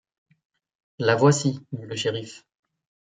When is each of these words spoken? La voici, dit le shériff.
La 0.97 1.15
voici, 1.15 1.63
dit 1.73 1.83
le 1.85 1.95
shériff. 1.95 2.43